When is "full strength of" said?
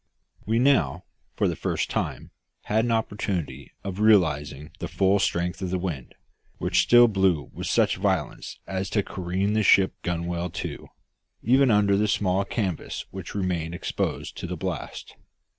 4.87-5.69